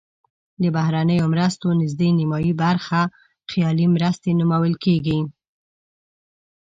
[0.61, 3.01] د بهرنیو مرستو نزدې نیمایي برخه
[3.51, 5.19] خیالي مرستې نومول کیږي.